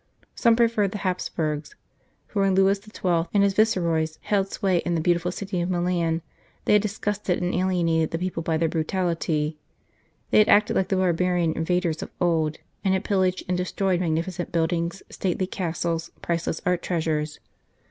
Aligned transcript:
Some 0.33 0.55
preferred 0.55 0.93
the 0.93 0.97
Hapsburgs; 0.97 1.75
for 2.27 2.41
when 2.41 2.55
Louis 2.55 2.81
XII. 2.83 3.27
and 3.35 3.43
his 3.43 3.53
Viceroys 3.53 4.17
held 4.23 4.51
sway 4.51 4.77
in 4.79 4.95
the 4.95 4.99
beautiful 4.99 5.31
city 5.31 5.61
of 5.61 5.69
Milan, 5.69 6.23
they 6.65 6.73
had 6.73 6.81
disgusted 6.81 7.39
and 7.39 7.53
alienated 7.53 8.09
the 8.09 8.17
people 8.17 8.41
by 8.41 8.57
their 8.57 8.67
brutality. 8.67 9.59
They 10.31 10.39
had 10.39 10.49
acted 10.49 10.75
like 10.75 10.87
the 10.87 10.95
barbarian 10.95 11.53
invaders 11.55 12.01
of 12.01 12.09
old, 12.19 12.57
and 12.83 12.95
had 12.95 13.03
pil 13.03 13.19
laged 13.19 13.43
and 13.47 13.55
destroyed 13.55 13.99
magnificent 13.99 14.51
buildings, 14.51 15.03
stately 15.11 15.45
castles, 15.45 16.09
priceless 16.19 16.63
art 16.65 16.81
treasures. 16.81 17.39